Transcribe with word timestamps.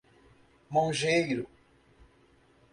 Mogeiro 0.71 1.45